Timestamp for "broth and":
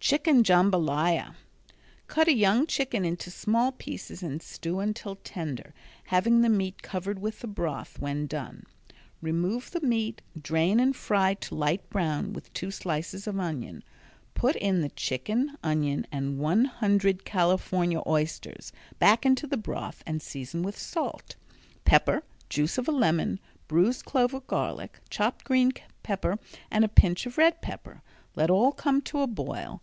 19.58-20.22